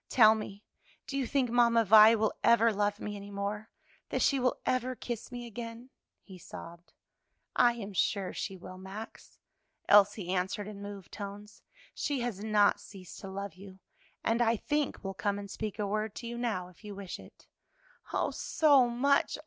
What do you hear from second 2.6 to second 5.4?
love me any more? that she will ever kiss